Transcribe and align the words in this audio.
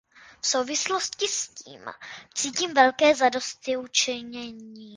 V 0.41 0.47
souvislosti 0.47 1.27
s 1.27 1.47
tím 1.49 1.81
cítím 2.35 2.73
velké 2.73 3.15
zadostiučinění. 3.15 4.89